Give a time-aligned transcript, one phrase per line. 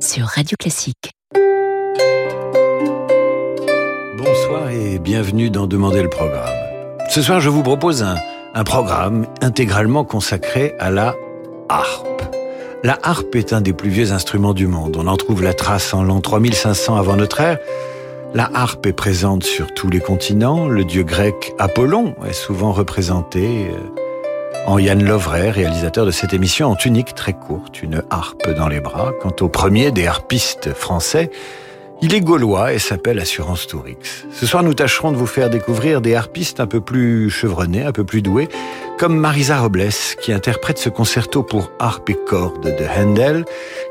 [0.00, 1.12] Sur Radio Classique.
[4.18, 6.52] Bonsoir et bienvenue dans Demander le programme.
[7.10, 8.16] Ce soir, je vous propose un,
[8.54, 11.14] un programme intégralement consacré à la
[11.68, 12.22] harpe.
[12.82, 14.96] La harpe est un des plus vieux instruments du monde.
[14.98, 17.58] On en trouve la trace en l'an 3500 avant notre ère.
[18.34, 20.66] La harpe est présente sur tous les continents.
[20.66, 24.03] Le dieu grec Apollon est souvent représenté euh,
[24.66, 28.80] en Yann Lovray, réalisateur de cette émission en tunique très courte, une harpe dans les
[28.80, 29.12] bras.
[29.20, 31.30] Quant au premier des harpistes français,
[32.02, 34.26] il est gaulois et s'appelle Assurance Tourix.
[34.32, 37.92] Ce soir, nous tâcherons de vous faire découvrir des harpistes un peu plus chevronnés, un
[37.92, 38.48] peu plus doués,
[38.98, 39.88] comme Marisa Robles,
[40.20, 43.44] qui interprète ce concerto pour harpe et cordes de Handel,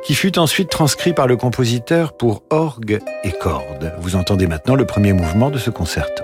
[0.03, 3.94] qui fut ensuite transcrit par le compositeur pour orgue et cordes.
[3.99, 6.23] Vous entendez maintenant le premier mouvement de ce concerto.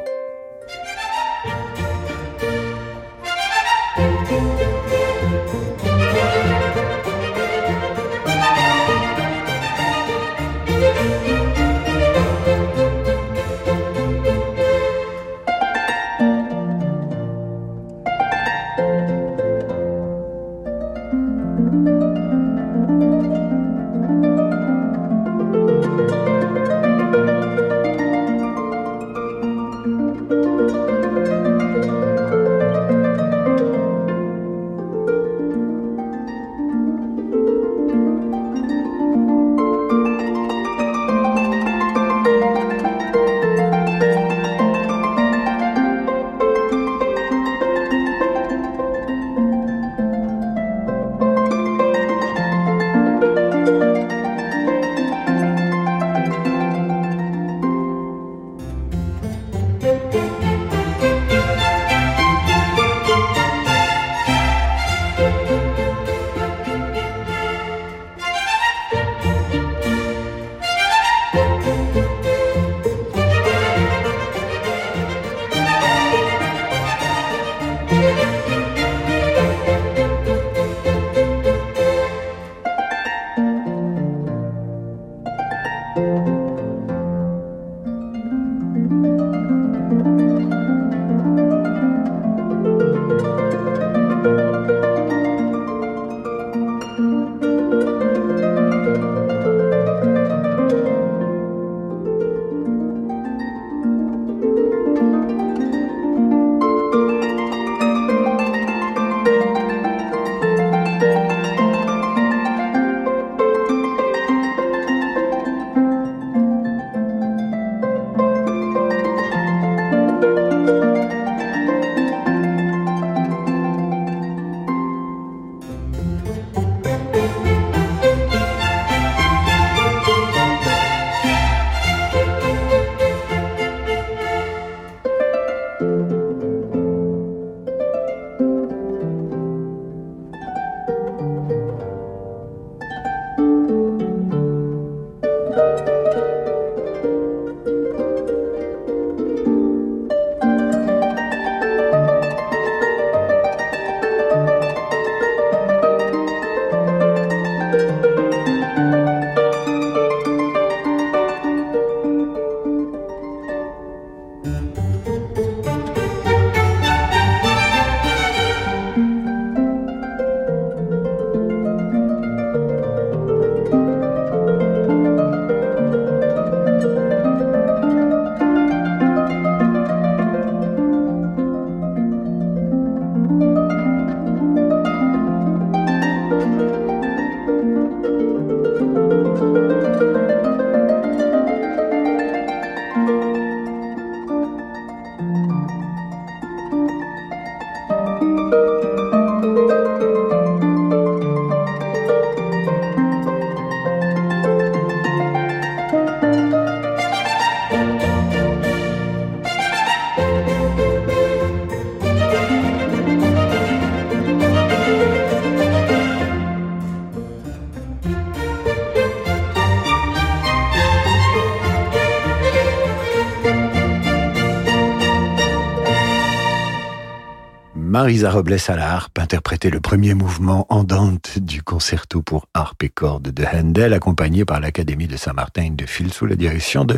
[228.00, 232.88] Marisa Robles à la harpe interprétait le premier mouvement andante du concerto pour harpe et
[232.88, 236.98] cordes de Handel, accompagné par l'Académie de Saint-Martin de Fil sous la direction de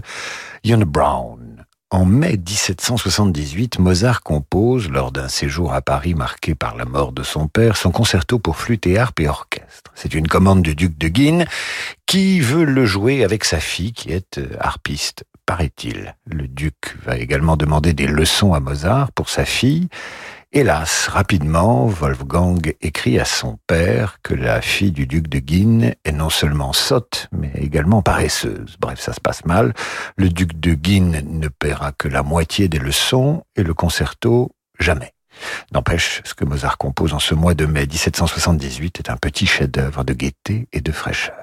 [0.64, 1.66] Jan Brown.
[1.90, 7.24] En mai 1778, Mozart compose, lors d'un séjour à Paris marqué par la mort de
[7.24, 9.58] son père, son concerto pour flûte et harpe et orchestre.
[9.64, 9.92] orchestre.
[9.96, 11.48] C'est une commande du duc de Guine
[12.06, 16.16] qui veut le jouer avec sa fille qui est euh, harpiste, paraît-il.
[16.28, 19.90] Le duc va également demander des leçons à Mozart pour sa fille.
[20.54, 26.12] Hélas, rapidement, Wolfgang écrit à son père que la fille du duc de Guine est
[26.12, 28.76] non seulement sotte, mais également paresseuse.
[28.78, 29.74] Bref, ça se passe mal.
[30.18, 35.14] Le duc de Guine ne paiera que la moitié des leçons et le concerto jamais.
[35.72, 40.04] N'empêche, ce que Mozart compose en ce mois de mai 1778 est un petit chef-d'œuvre
[40.04, 41.41] de gaieté et de fraîcheur.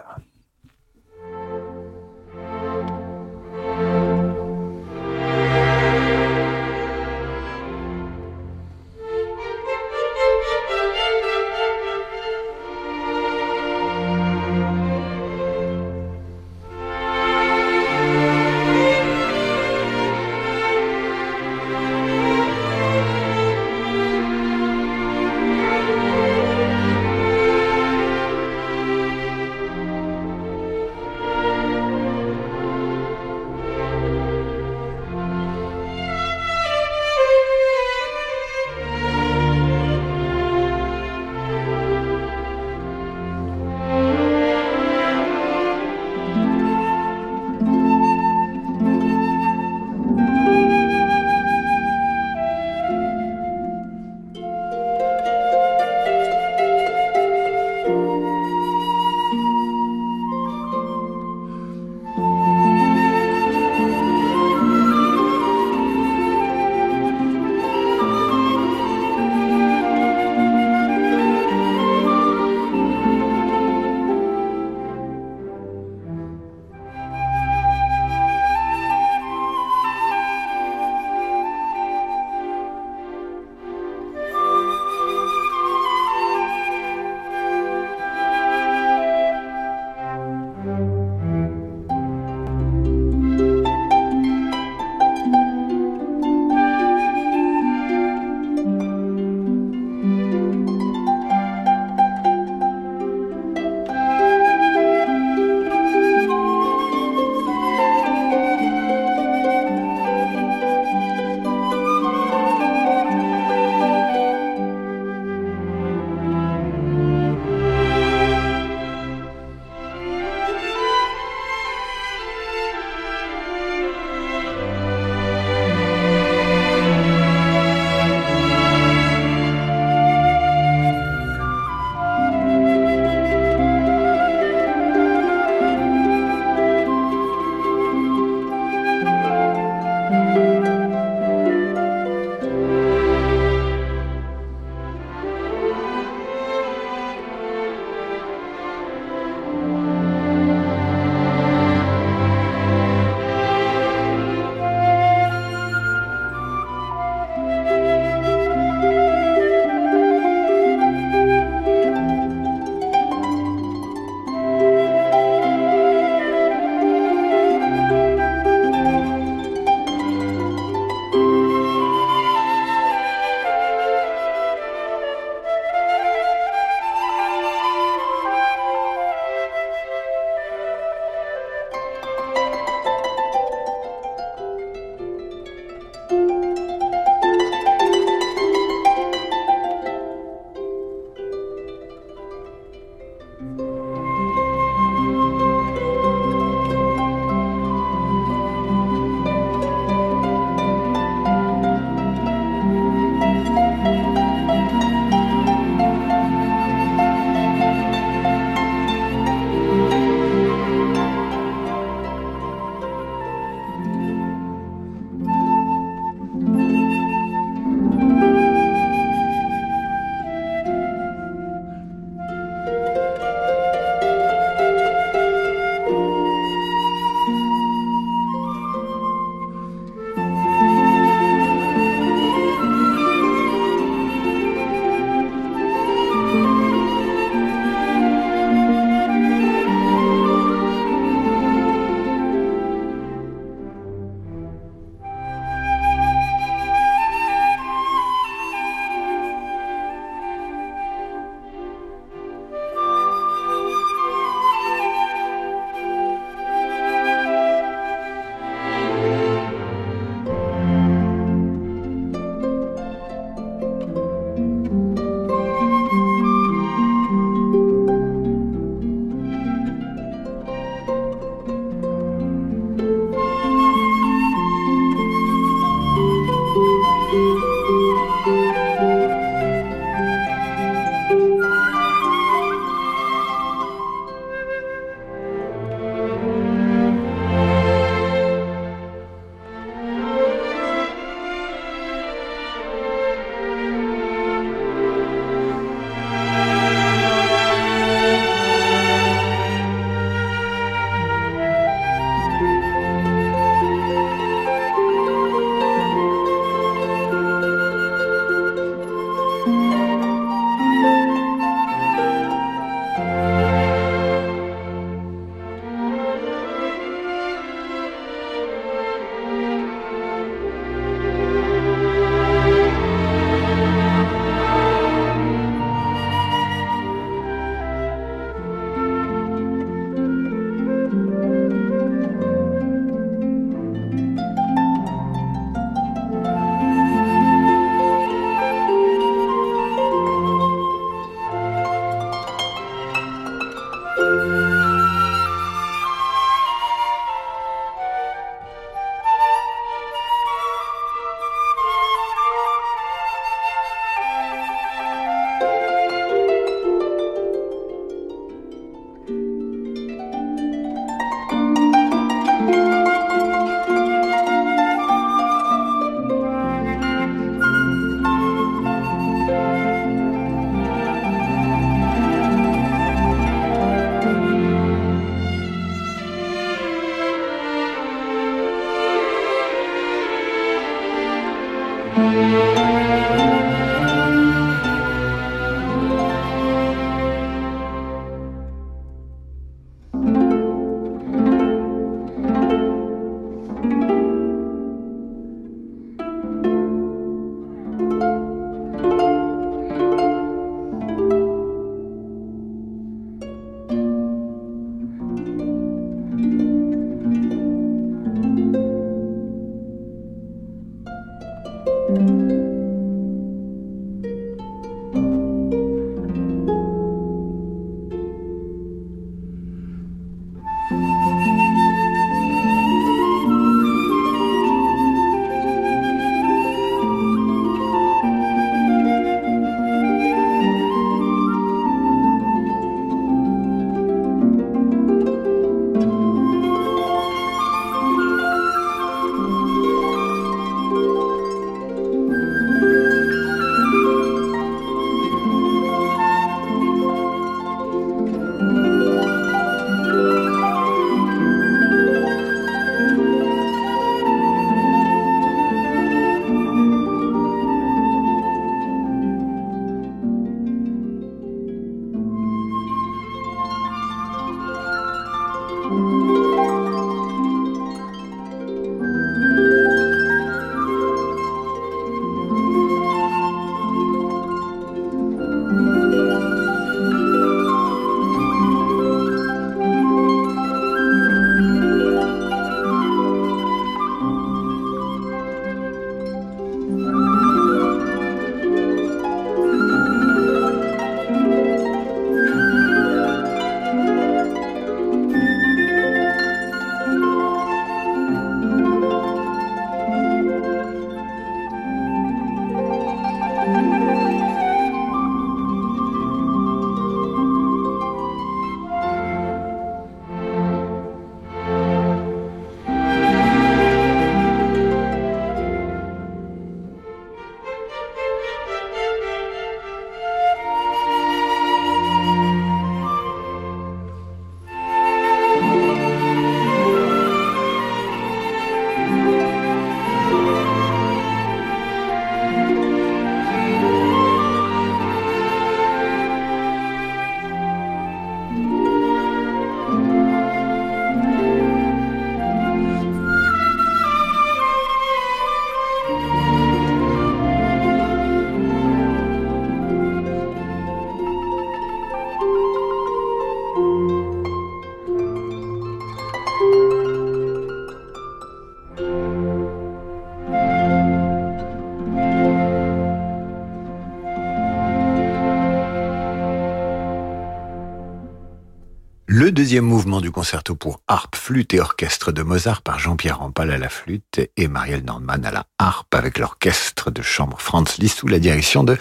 [569.48, 573.57] Deuxième mouvement du concerto pour harpe, flûte et orchestre de Mozart par Jean-Pierre Rampal à
[573.57, 578.09] la flûte et Marielle Nordman à la harpe avec l'orchestre de chambre Franz Liszt sous
[578.09, 578.76] la direction de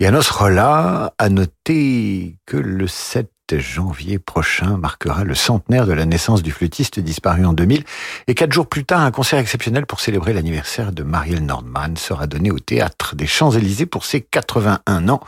[0.00, 1.14] Janos Rolla.
[1.16, 7.00] À noter que le 7 janvier prochain marquera le centenaire de la naissance du flûtiste
[7.00, 7.84] disparu en 2000
[8.26, 12.26] et quatre jours plus tard, un concert exceptionnel pour célébrer l'anniversaire de Marielle Nordman sera
[12.26, 15.20] donné au théâtre des Champs-Élysées pour ses 81 ans,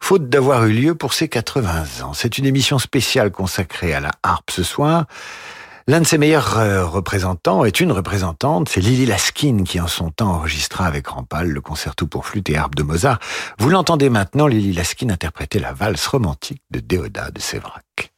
[0.00, 2.14] faute d'avoir eu lieu pour ses 80 ans.
[2.14, 5.06] C'est une émission spéciale consacrée à la harpe ce soir.
[5.88, 10.10] L'un de ses meilleurs euh, représentants est une représentante, c'est Lily Laskin qui en son
[10.10, 13.18] temps enregistra avec Rampal le concerto pour flûte et harpe de Mozart.
[13.58, 18.12] Vous l'entendez maintenant, Lily Laskin interpréter la valse romantique de Déodat de Sévrac.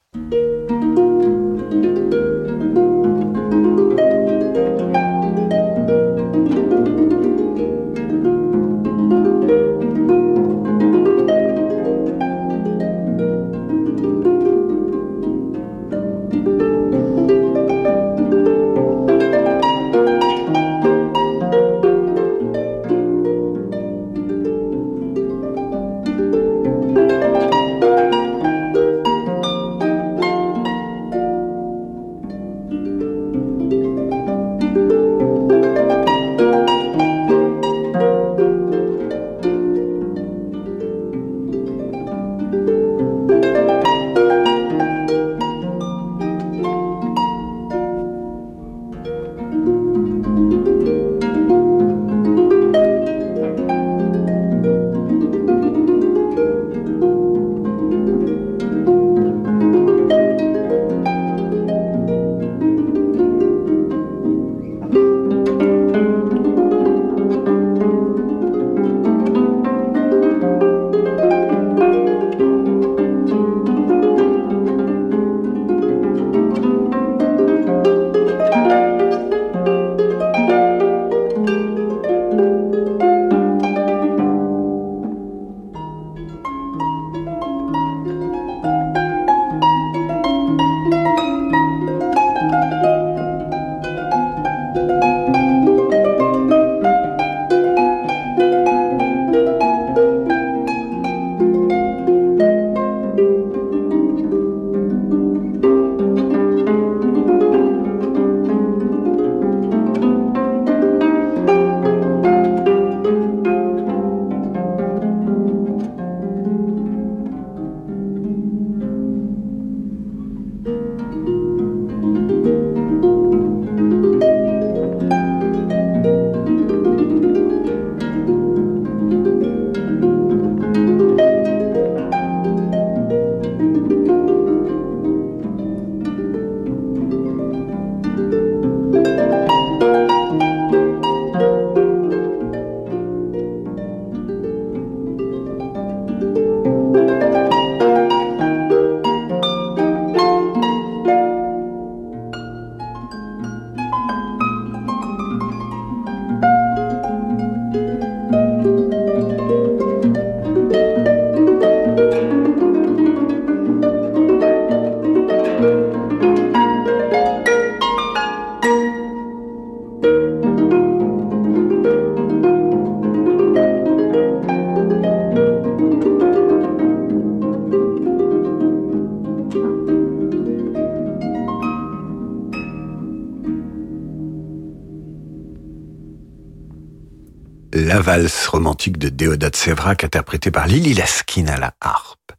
[187.75, 192.33] La valse romantique de Déodat Sévrac interprétée par Lily Laskin à la harpe.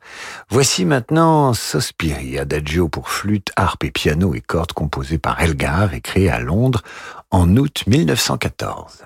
[0.50, 6.00] Voici maintenant Sospiri, adagio pour flûte, harpe et piano et cordes composé par Elgar et
[6.00, 6.84] créé à Londres
[7.32, 9.04] en août 1914.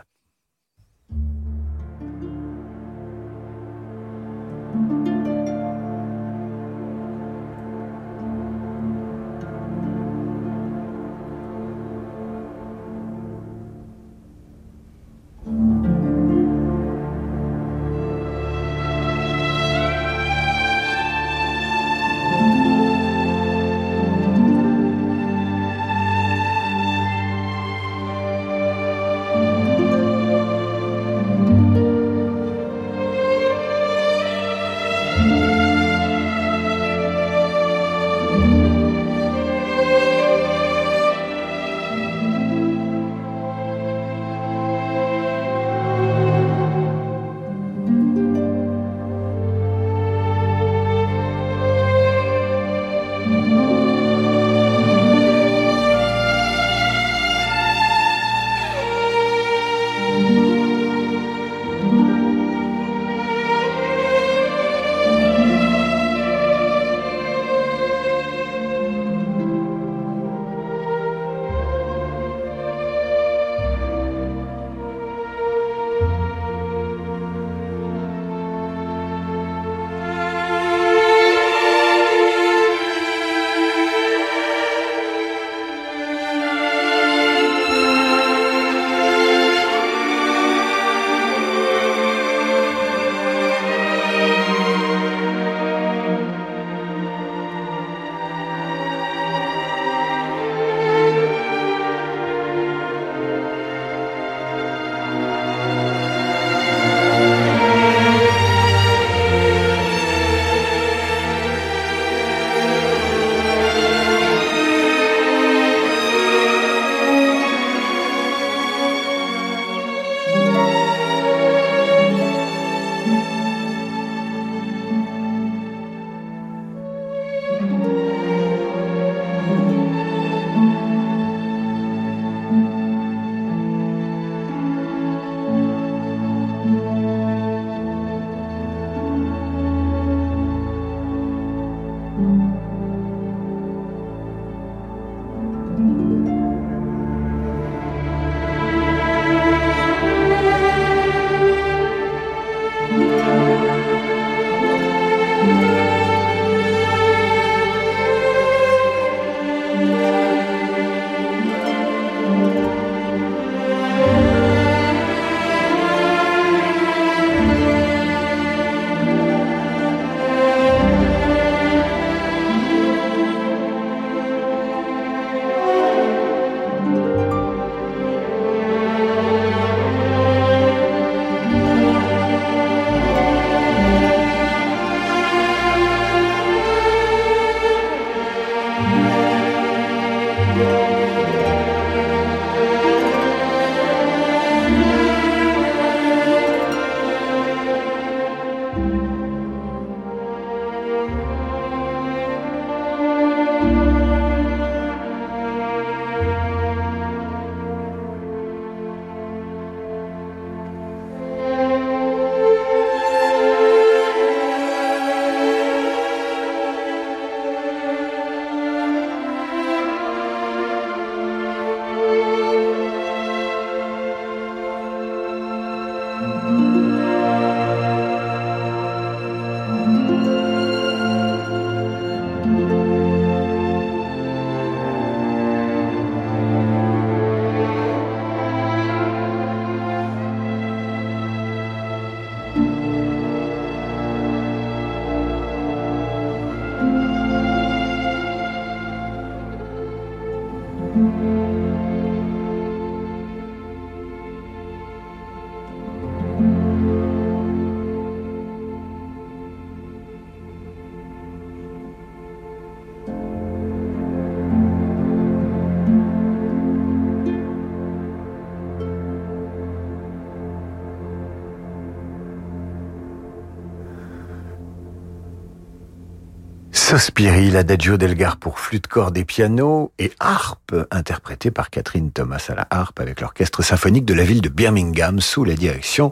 [276.90, 282.56] Sospiri, l'adagio d'Elgar pour flûte, corde et piano, et harpe, interprété par Catherine Thomas à
[282.56, 286.12] la harpe avec l'orchestre symphonique de la ville de Birmingham sous la direction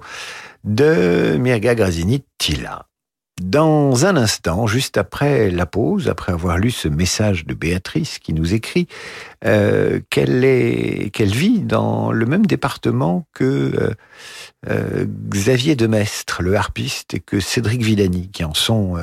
[0.63, 2.85] de Mirga Grazini Tilla.
[3.41, 8.33] Dans un instant, juste après la pause, après avoir lu ce message de Béatrice qui
[8.33, 8.87] nous écrit
[9.45, 13.93] euh, qu'elle est qu'elle vit dans le même département que euh,
[14.67, 18.95] euh, Xavier Demestre, le harpiste, et que Cédric Villani, qui en sont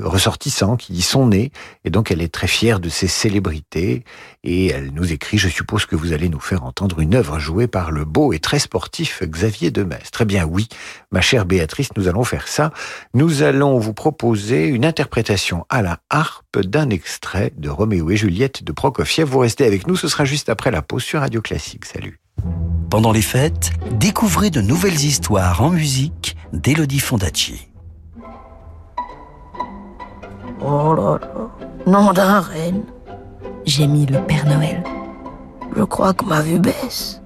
[0.00, 1.50] ressortissants, qui y sont nés,
[1.84, 4.04] et donc elle est très fière de ces célébrités,
[4.44, 7.66] et elle nous écrit, je suppose que vous allez nous faire entendre une œuvre jouée
[7.66, 10.20] par le beau et très sportif Xavier Demestre.
[10.22, 10.68] Eh bien oui,
[11.10, 12.72] ma chère Béatrice, nous allons faire ça.
[13.14, 18.62] Nous allons vous proposer une interprétation à la harpe d'un extrait de Roméo et Juliette
[18.62, 19.26] de Prokofiev.
[19.26, 21.84] Vous restez avec nous, ce sera juste après la pause sur Radio Classique.
[21.84, 22.18] Salut.
[22.90, 27.68] Pendant les fêtes, découvrez de nouvelles histoires en musique d'Elodie Fondacci.
[30.60, 31.50] Oh là là,
[31.86, 32.84] nom d'un reine.
[33.64, 34.82] J'ai mis le Père Noël.
[35.76, 37.20] Je crois que ma vue baisse.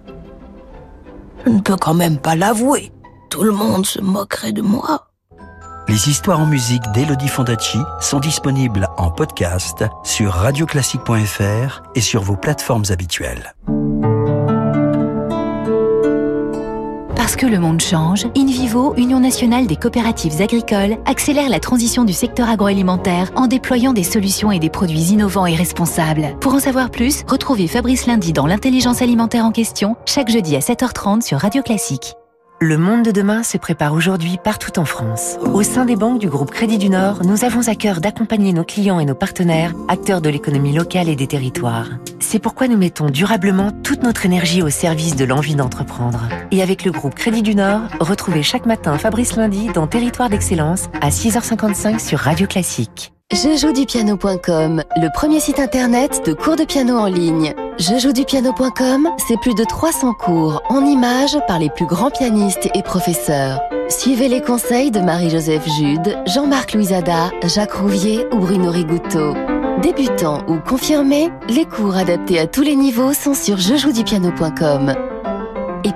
[1.44, 2.92] Je ne peux quand même pas l'avouer.
[3.30, 5.05] Tout le monde se moquerait de moi.
[5.88, 12.36] Les histoires en musique d'Elodie Fondacci sont disponibles en podcast sur radioclassique.fr et sur vos
[12.36, 13.54] plateformes habituelles.
[17.14, 22.12] Parce que le monde change, InVivo, Union nationale des coopératives agricoles, accélère la transition du
[22.12, 26.36] secteur agroalimentaire en déployant des solutions et des produits innovants et responsables.
[26.40, 30.60] Pour en savoir plus, retrouvez Fabrice Lundi dans l'intelligence alimentaire en question, chaque jeudi à
[30.60, 32.16] 7h30 sur Radio Classique.
[32.58, 35.36] Le monde de demain se prépare aujourd'hui partout en France.
[35.52, 38.64] Au sein des banques du groupe Crédit du Nord, nous avons à cœur d'accompagner nos
[38.64, 41.90] clients et nos partenaires, acteurs de l'économie locale et des territoires.
[42.18, 46.30] C'est pourquoi nous mettons durablement toute notre énergie au service de l'envie d'entreprendre.
[46.50, 50.88] Et avec le groupe Crédit du Nord, retrouvez chaque matin Fabrice Lundi dans Territoire d'Excellence
[51.02, 53.12] à 6h55 sur Radio Classique.
[53.34, 57.54] Jejoudupiano.com, le premier site internet de cours de piano en ligne.
[57.76, 63.60] Jejoudupiano.com, c'est plus de 300 cours en images par les plus grands pianistes et professeurs.
[63.88, 69.34] Suivez les conseils de Marie-Joseph Jude, Jean-Marc Louisada, Jacques Rouvier ou Bruno Rigouteau.
[69.82, 74.94] Débutants ou confirmés, les cours adaptés à tous les niveaux sont sur jejoudupiano.com.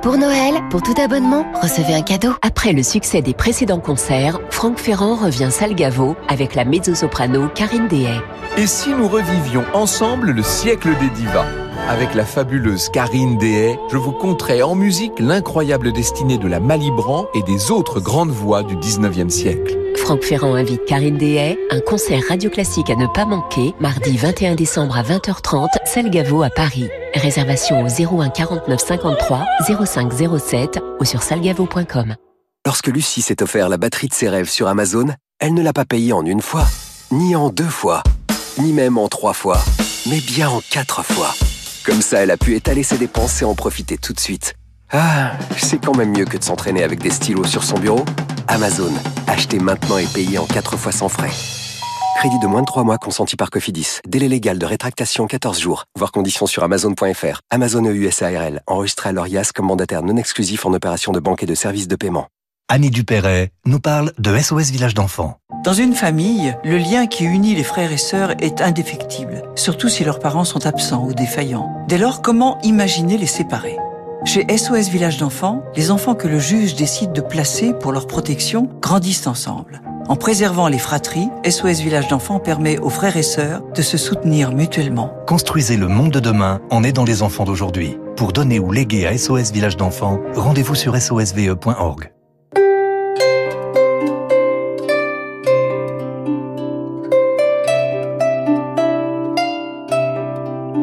[0.02, 2.30] Pour Noël, pour tout abonnement, recevez un cadeau.
[2.40, 8.18] Après le succès des précédents concerts, Franck Ferrand revient Salgavo avec la mezzo-soprano Karine Dehay.
[8.56, 11.44] Et si nous revivions ensemble le siècle des divas?
[11.90, 17.26] Avec la fabuleuse Karine Dehay, je vous conterai en musique l'incroyable destinée de la Malibran
[17.34, 19.76] et des autres grandes voix du 19e siècle.
[19.96, 24.54] Franck Ferrand invite Karine Dehay, un concert radio classique à ne pas manquer, mardi 21
[24.54, 26.88] décembre à 20h30, Salgavo à Paris.
[27.14, 32.14] Réservation au 01 49 53 05 07 ou sur salgavo.com.
[32.66, 35.06] Lorsque Lucie s'est offert la batterie de ses rêves sur Amazon,
[35.40, 36.66] elle ne l'a pas payée en une fois,
[37.10, 38.02] ni en deux fois,
[38.58, 39.58] ni même en trois fois,
[40.08, 41.34] mais bien en quatre fois.
[41.84, 44.54] Comme ça, elle a pu étaler ses dépenses et en profiter tout de suite.
[44.92, 48.04] Ah, c'est quand même mieux que de s'entraîner avec des stylos sur son bureau.
[48.48, 48.92] Amazon,
[49.26, 51.30] achetez maintenant et payez en 4 fois sans frais.
[52.20, 54.00] Crédit de moins de 3 mois consenti par Cofidis.
[54.06, 55.86] Délai légal de rétractation 14 jours.
[55.98, 57.40] Voir conditions sur amazon.fr.
[57.48, 58.60] Amazon EUSARL.
[58.66, 61.96] Enregistré à l'ORIAS comme mandataire non exclusif en opération de banque et de services de
[61.96, 62.26] paiement.
[62.68, 65.38] Annie Dupéret nous parle de SOS Village d'enfants.
[65.64, 70.04] Dans une famille, le lien qui unit les frères et sœurs est indéfectible, surtout si
[70.04, 71.72] leurs parents sont absents ou défaillants.
[71.88, 73.78] Dès lors, comment imaginer les séparer?
[74.26, 78.68] Chez SOS Village d'enfants, les enfants que le juge décide de placer pour leur protection
[78.82, 79.80] grandissent ensemble.
[80.10, 84.50] En préservant les fratries, SOS Village d'enfants permet aux frères et sœurs de se soutenir
[84.50, 85.14] mutuellement.
[85.28, 87.96] Construisez le monde de demain en aidant les enfants d'aujourd'hui.
[88.16, 92.10] Pour donner ou léguer à SOS Village d'enfants, rendez-vous sur sosve.org.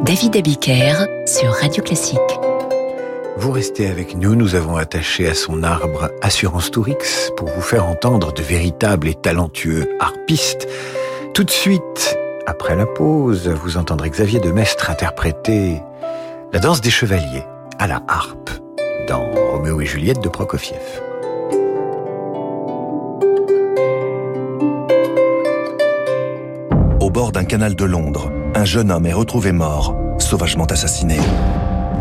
[0.06, 0.94] David Abiker
[1.26, 2.47] sur Radio Classique.
[3.48, 7.88] Vous restez avec nous, nous avons attaché à son arbre Assurance Tourix pour vous faire
[7.88, 10.68] entendre de véritables et talentueux harpistes.
[11.34, 15.82] Tout de suite, après la pause, vous entendrez Xavier de Mestre interpréter
[16.52, 17.46] la danse des chevaliers
[17.80, 18.50] à la harpe
[19.08, 21.02] dans Roméo et Juliette de Prokofiev.
[27.00, 31.18] Au bord d'un canal de Londres, un jeune homme est retrouvé mort, sauvagement assassiné.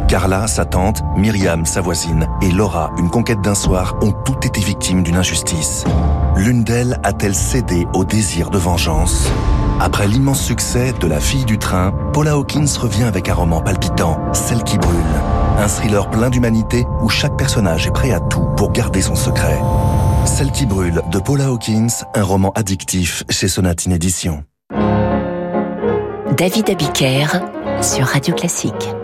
[0.09, 4.61] Carla, sa tante, Myriam, sa voisine, et Laura, une conquête d'un soir, ont toutes été
[4.61, 5.85] victimes d'une injustice.
[6.37, 9.29] L'une d'elles a-t-elle cédé au désir de vengeance?
[9.81, 14.21] Après l'immense succès de La fille du train, Paula Hawkins revient avec un roman palpitant,
[14.33, 14.97] Celle qui brûle.
[15.59, 19.59] Un thriller plein d'humanité où chaque personnage est prêt à tout pour garder son secret.
[20.25, 24.45] Celle qui brûle de Paula Hawkins, un roman addictif chez Sonatine Édition.
[26.37, 27.27] David Abiker
[27.83, 28.95] sur Radio Classique.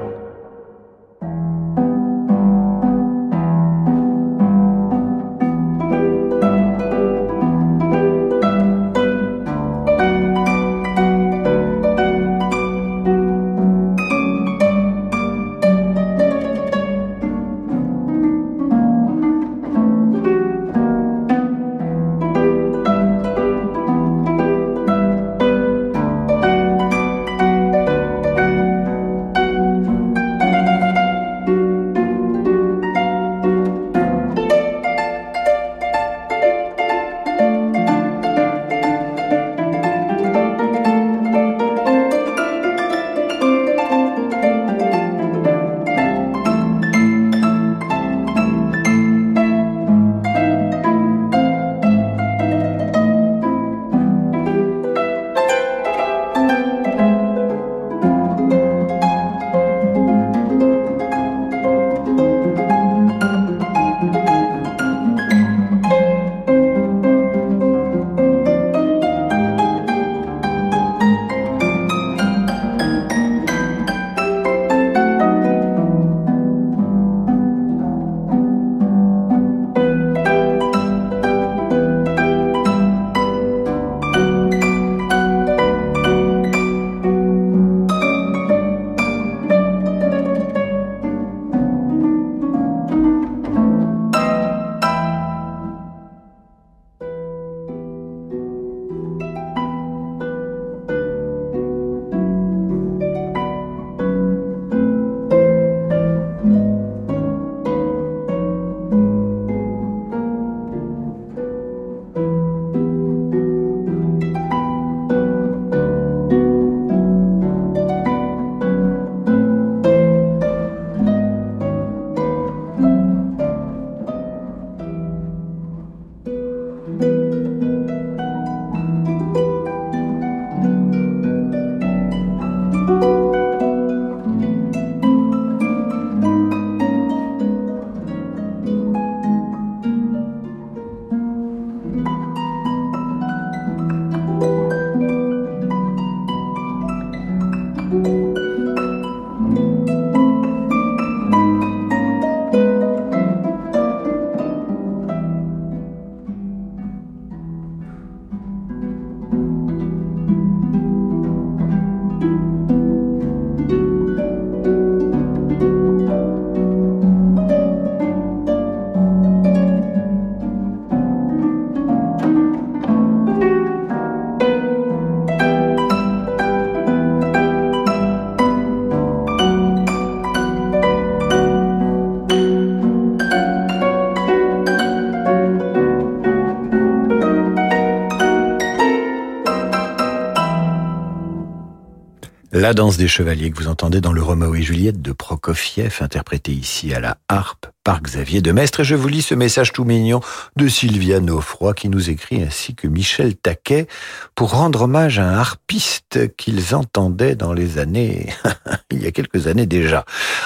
[192.72, 196.52] La danse des chevaliers que vous entendez dans le Roméo et Juliette de Prokofiev, interprété
[196.52, 198.80] ici à la harpe par Xavier Demestre.
[198.80, 200.20] Et je vous lis ce message tout mignon
[200.56, 203.86] de Sylvia Nofroy qui nous écrit ainsi que Michel Taquet
[204.34, 208.28] pour rendre hommage à un harpiste qu'ils entendaient dans les années,
[208.90, 210.04] il y a quelques années déjà.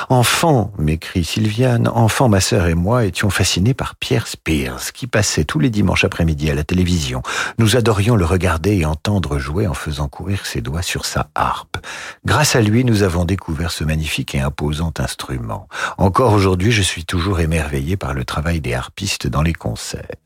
[0.08, 5.44] Enfant, m'écrit Sylviane, enfant, ma sœur et moi étions fascinés par Pierre Spears qui passait
[5.44, 7.22] tous les dimanches après-midi à la télévision.
[7.58, 11.78] Nous adorions le regarder et entendre jouer en faisant courir ses doigts sur sa harpe.
[12.24, 15.68] Grâce à lui, nous avons découvert ce magnifique et imposant instrument.
[15.98, 20.16] Encore aujourd'hui, je suis toujours émerveillé par le travail des harpistes dans les concerts.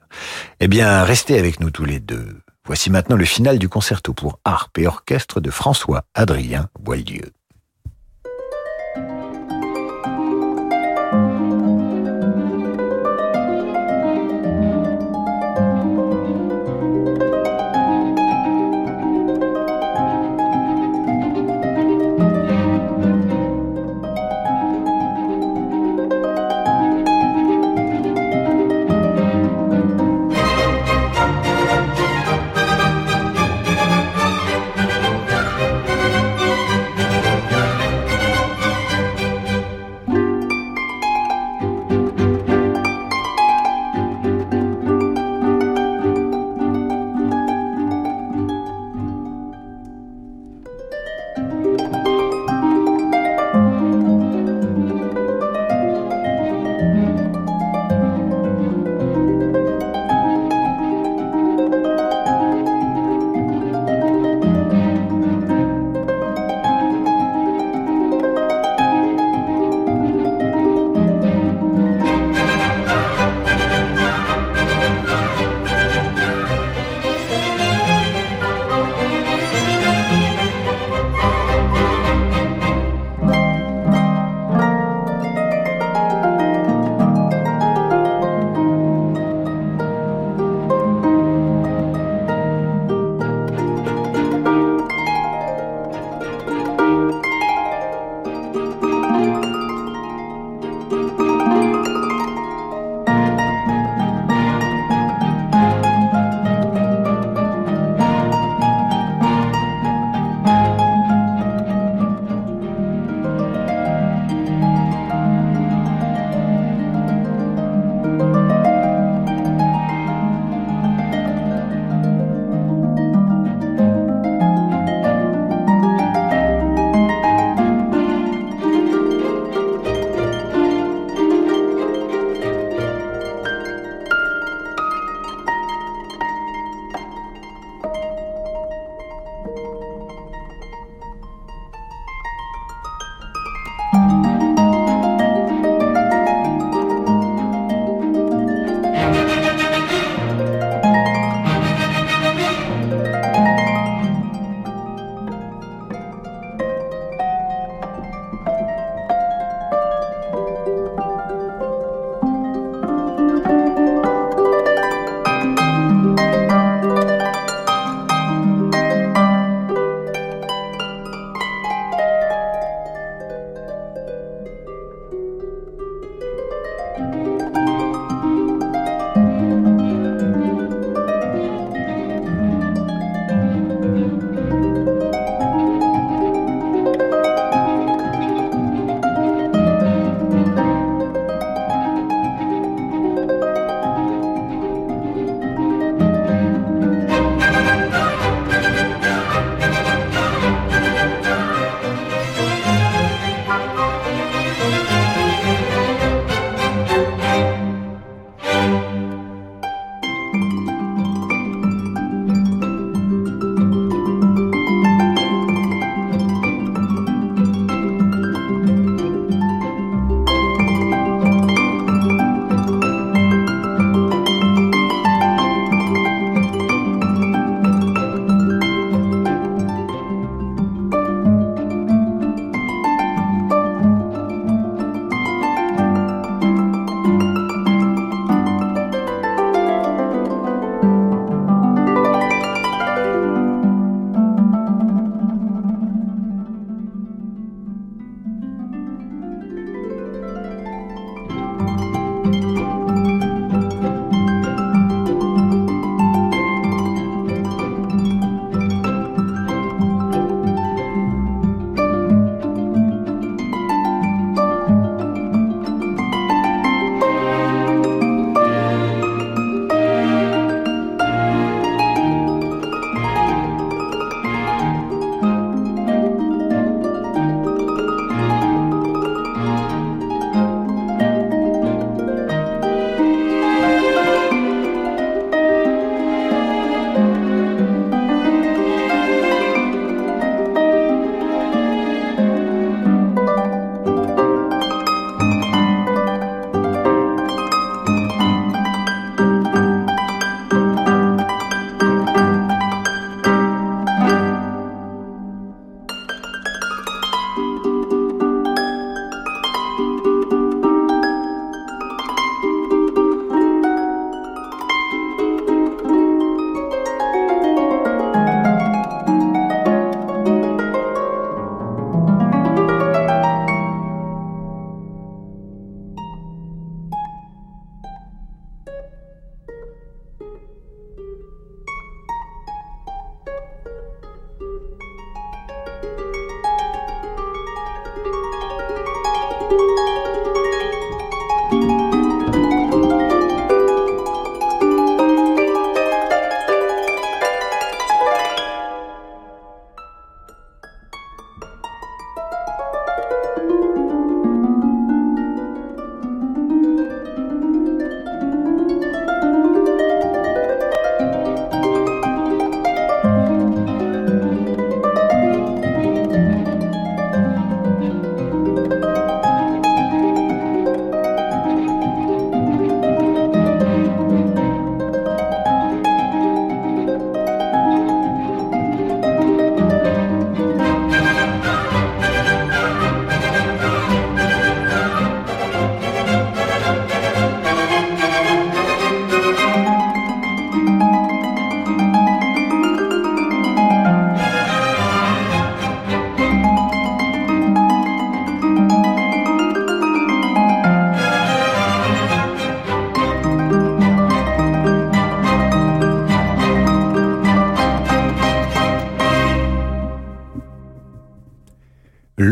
[0.60, 2.40] Eh bien, restez avec nous tous les deux.
[2.66, 7.32] Voici maintenant le final du concerto pour harpe et orchestre de François Adrien Boieldieu.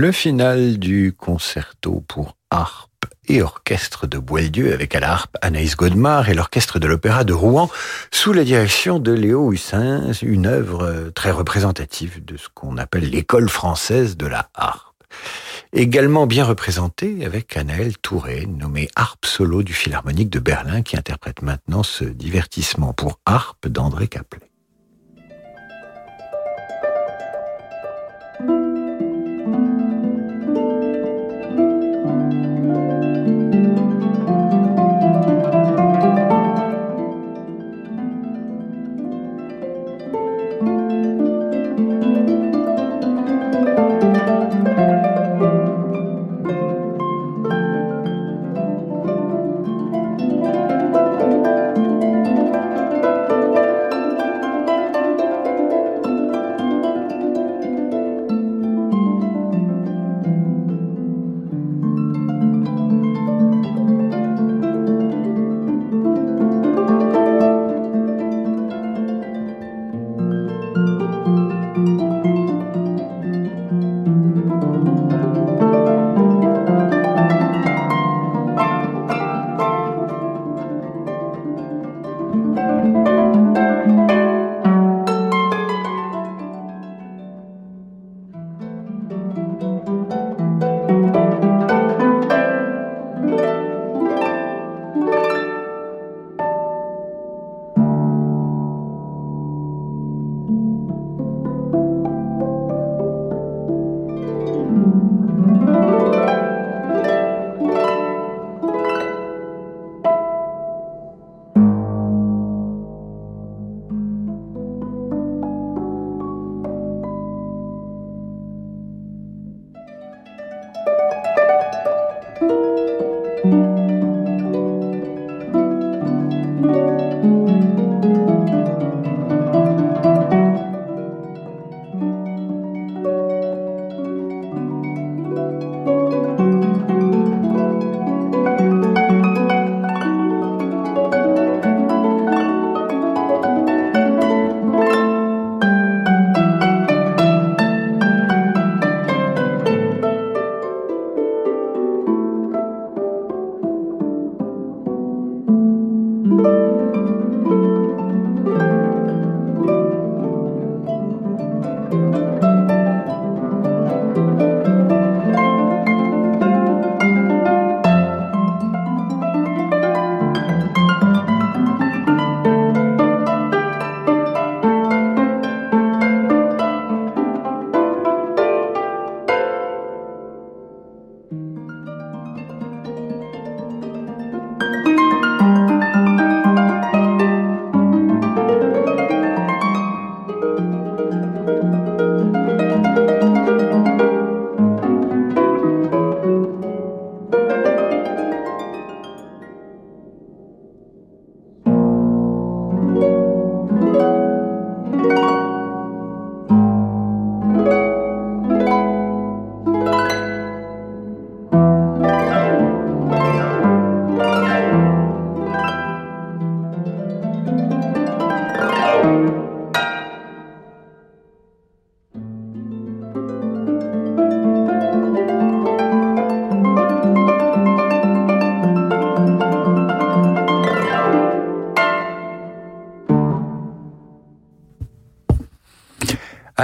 [0.08, 5.76] Le final du concerto pour harpe et orchestre de Boieldieu avec à la harpe Anaïs
[5.76, 7.68] Godemar et l'orchestre de l'Opéra de Rouen
[8.10, 13.50] sous la direction de Léo Hussin, une œuvre très représentative de ce qu'on appelle l'école
[13.50, 15.04] française de la harpe.
[15.74, 21.42] Également bien représentée avec Anaël Touré, nommée harpe solo du Philharmonique de Berlin qui interprète
[21.42, 24.47] maintenant ce divertissement pour harpe d'André Caplet.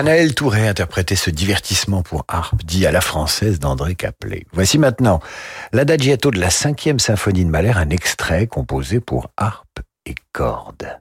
[0.04, 4.44] Anaël Touré interprétait ce divertissement pour harpe dit à la française d'André Caplet.
[4.52, 5.18] Voici maintenant
[5.72, 11.00] l'adagiato de la cinquième symphonie de Mahler, un extrait composé pour harpe et cordes.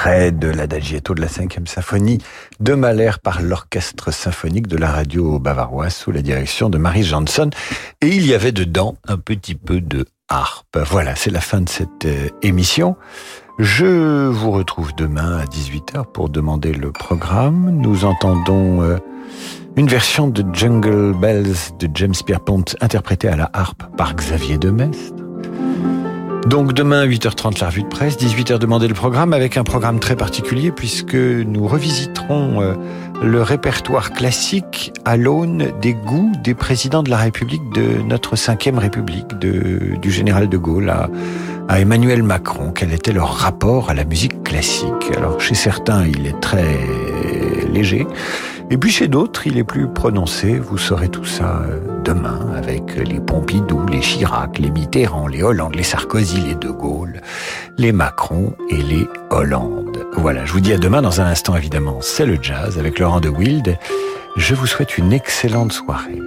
[0.00, 2.22] Extrait de l'Adagietto de la 5e symphonie
[2.58, 7.50] de Mahler par l'orchestre symphonique de la radio bavaroise sous la direction de Marie Johnson.
[8.00, 10.78] Et il y avait dedans un petit peu de harpe.
[10.88, 12.96] Voilà, c'est la fin de cette euh, émission.
[13.58, 17.68] Je vous retrouve demain à 18h pour demander le programme.
[17.70, 18.96] Nous entendons euh,
[19.76, 25.19] une version de Jungle Bells de James Pierpont interprétée à la harpe par Xavier Demestre.
[26.46, 30.16] Donc demain 8h30 la revue de presse, 18h demander le programme avec un programme très
[30.16, 32.74] particulier puisque nous revisiterons euh,
[33.22, 38.78] le répertoire classique à l'aune des goûts des présidents de la République de notre cinquième
[38.78, 41.10] République, de, du général de Gaulle à,
[41.68, 42.72] à Emmanuel Macron.
[42.74, 45.12] Quel était leur rapport à la musique classique?
[45.16, 46.80] Alors chez certains il est très
[47.72, 48.06] léger
[48.70, 50.58] et puis chez d'autres, il est plus prononcé.
[50.58, 55.74] Vous saurez tout ça euh, demain avec les Pompidou, les Chirac, les Mitterrand, les Hollande,
[55.74, 57.20] les Sarkozy, les De Gaulle,
[57.78, 60.06] les Macron et les Hollande.
[60.12, 61.98] Voilà, je vous dis à demain dans un instant évidemment.
[62.00, 63.76] C'est le jazz avec Laurent de Wild.
[64.36, 66.20] Je vous souhaite une excellente soirée.